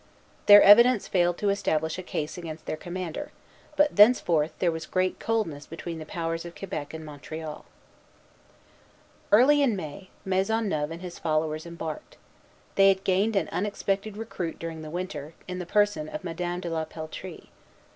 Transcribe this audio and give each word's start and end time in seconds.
Their 0.47 0.63
evidence 0.63 1.07
failed 1.07 1.37
to 1.37 1.49
establish 1.49 1.99
a 1.99 2.01
case 2.01 2.35
against 2.35 2.65
their 2.65 2.75
commander; 2.75 3.31
but 3.75 3.97
thenceforth 3.97 4.51
there 4.57 4.71
was 4.71 4.87
great 4.87 5.19
coldness 5.19 5.67
between 5.67 5.99
the 5.99 6.07
powers 6.07 6.43
of 6.43 6.55
Quebec 6.55 6.91
and 6.95 7.05
Montreal. 7.05 7.65
Early 9.31 9.61
in 9.61 9.75
May, 9.75 10.09
Maisonneuve 10.25 10.89
and 10.89 11.03
his 11.03 11.19
followers 11.19 11.67
embarked. 11.67 12.17
They 12.73 12.89
had 12.89 13.03
gained 13.03 13.35
an 13.35 13.47
unexpected 13.49 14.17
recruit 14.17 14.57
during 14.57 14.81
the 14.81 14.89
winter, 14.89 15.35
in 15.47 15.59
the 15.59 15.67
person 15.67 16.09
of 16.09 16.23
Madame 16.23 16.61
de 16.61 16.71
la 16.71 16.85
Peltrie. 16.85 17.49